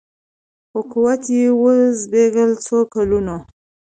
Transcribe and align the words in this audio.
خو 0.69 0.79
قوت 0.91 1.23
یې 1.37 1.45
وو 1.59 1.73
زبېښلی 2.01 2.55
څو 2.65 2.77
کلونو 2.93 3.35